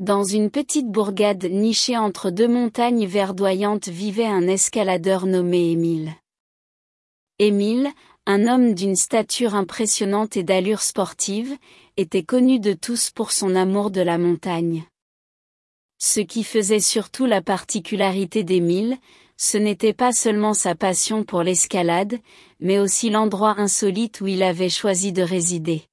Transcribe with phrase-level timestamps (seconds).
[0.00, 6.16] Dans une petite bourgade nichée entre deux montagnes verdoyantes vivait un escaladeur nommé Émile.
[7.38, 7.88] Émile,
[8.26, 11.56] un homme d'une stature impressionnante et d'allure sportive,
[11.96, 14.82] était connu de tous pour son amour de la montagne.
[15.98, 18.98] Ce qui faisait surtout la particularité d'Émile,
[19.36, 22.18] ce n'était pas seulement sa passion pour l'escalade,
[22.58, 25.84] mais aussi l'endroit insolite où il avait choisi de résider.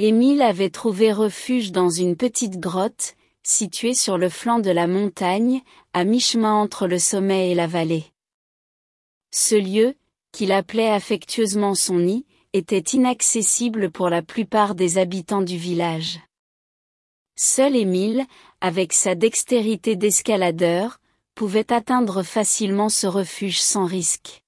[0.00, 5.60] Émile avait trouvé refuge dans une petite grotte, située sur le flanc de la montagne,
[5.92, 8.04] à mi-chemin entre le sommet et la vallée.
[9.32, 9.96] Ce lieu,
[10.30, 16.20] qu'il appelait affectueusement son nid, était inaccessible pour la plupart des habitants du village.
[17.36, 18.24] Seul Émile,
[18.60, 21.00] avec sa dextérité d'escaladeur,
[21.34, 24.44] pouvait atteindre facilement ce refuge sans risque.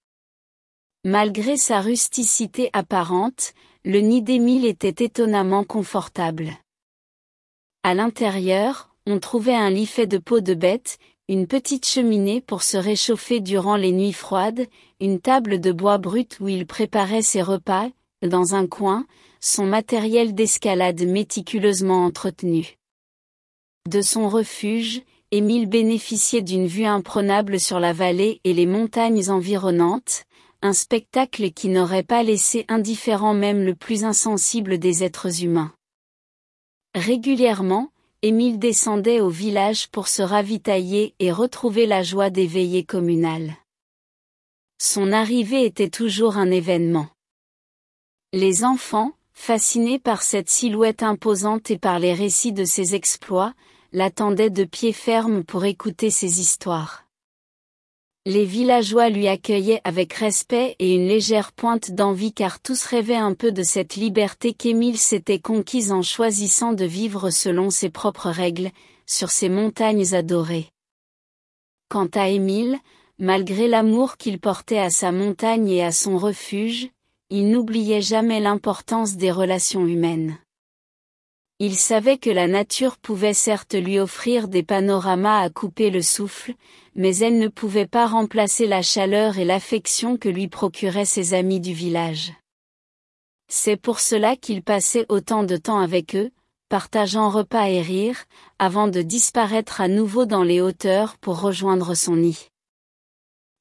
[1.05, 3.53] Malgré sa rusticité apparente,
[3.85, 6.51] le nid d'Émile était étonnamment confortable.
[7.83, 10.99] À l'intérieur, on trouvait un lit fait de peau de bête,
[11.29, 14.67] une petite cheminée pour se réchauffer durant les nuits froides,
[15.01, 17.89] une table de bois brut où il préparait ses repas,
[18.23, 19.07] dans un coin,
[19.41, 22.77] son matériel d'escalade méticuleusement entretenu.
[23.89, 30.25] De son refuge, Émile bénéficiait d'une vue imprenable sur la vallée et les montagnes environnantes,
[30.63, 35.73] un spectacle qui n'aurait pas laissé indifférent même le plus insensible des êtres humains.
[36.95, 37.91] Régulièrement,
[38.23, 43.57] Émile descendait au village pour se ravitailler et retrouver la joie des veillées communales.
[44.79, 47.09] Son arrivée était toujours un événement.
[48.35, 53.55] Les enfants, fascinés par cette silhouette imposante et par les récits de ses exploits,
[53.93, 57.07] l'attendaient de pied ferme pour écouter ses histoires.
[58.33, 63.35] Les villageois lui accueillaient avec respect et une légère pointe d'envie car tous rêvaient un
[63.35, 68.71] peu de cette liberté qu'Émile s'était conquise en choisissant de vivre selon ses propres règles,
[69.05, 70.69] sur ces montagnes adorées.
[71.89, 72.79] Quant à Émile,
[73.19, 76.89] malgré l'amour qu'il portait à sa montagne et à son refuge,
[77.31, 80.39] il n'oubliait jamais l'importance des relations humaines.
[81.63, 86.55] Il savait que la nature pouvait certes lui offrir des panoramas à couper le souffle,
[86.95, 91.61] mais elle ne pouvait pas remplacer la chaleur et l'affection que lui procuraient ses amis
[91.61, 92.33] du village.
[93.49, 96.31] C'est pour cela qu'il passait autant de temps avec eux,
[96.71, 98.25] partageant repas et rires,
[98.59, 102.49] avant de disparaître à nouveau dans les hauteurs pour rejoindre son nid.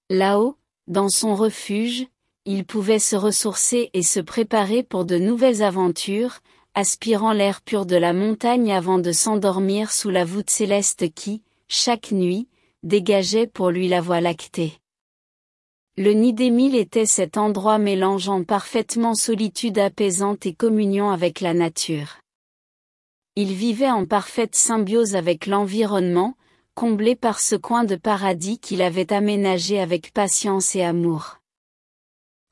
[0.10, 0.56] Là-haut,
[0.88, 2.08] dans son refuge,
[2.46, 6.40] il pouvait se ressourcer et se préparer pour de nouvelles aventures,
[6.79, 12.12] aspirant l'air pur de la montagne avant de s'endormir sous la voûte céleste qui, chaque
[12.13, 12.47] nuit,
[12.84, 14.79] dégageait pour lui la voie lactée.
[15.97, 22.19] Le nid d'Émile était cet endroit mélangeant parfaitement solitude apaisante et communion avec la nature.
[23.35, 26.35] Il vivait en parfaite symbiose avec l'environnement,
[26.75, 31.39] comblé par ce coin de paradis qu'il avait aménagé avec patience et amour.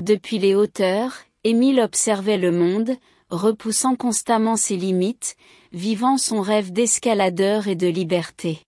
[0.03, 1.13] Depuis les hauteurs,
[1.45, 2.97] Émile observait le monde,
[3.29, 5.35] repoussant constamment ses limites,
[5.71, 8.66] vivant son rêve d'escaladeur et de liberté.